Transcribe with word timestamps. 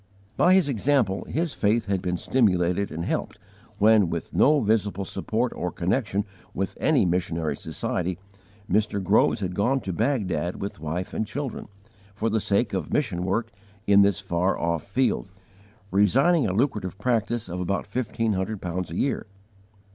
By 0.35 0.55
his 0.55 0.67
example 0.67 1.25
his 1.25 1.53
faith 1.53 1.85
had 1.85 2.01
been 2.01 2.17
stimulated 2.17 2.91
and 2.91 3.05
helped 3.05 3.37
when, 3.77 4.09
with 4.09 4.33
no 4.33 4.59
visible 4.59 5.05
support 5.05 5.53
or 5.55 5.71
connection 5.71 6.25
with 6.55 6.75
any 6.81 7.05
missionary 7.05 7.55
society, 7.55 8.17
Mr. 8.67 8.99
Groves 9.03 9.41
had 9.41 9.53
gone 9.53 9.79
to 9.81 9.93
Baghdad 9.93 10.59
with 10.59 10.79
wife 10.79 11.13
and 11.13 11.27
children, 11.27 11.67
for 12.15 12.31
the 12.31 12.41
sake 12.41 12.73
of 12.73 12.91
mission 12.91 13.23
work 13.25 13.51
in 13.85 14.01
this 14.01 14.19
far 14.19 14.57
off 14.57 14.81
field, 14.83 15.29
resigning 15.91 16.47
a 16.47 16.51
lucrative 16.53 16.97
practice 16.97 17.47
of 17.47 17.59
about 17.59 17.85
fifteen 17.85 18.33
hundred 18.33 18.59
pounds 18.59 18.89
a 18.89 18.95
year. 18.95 19.27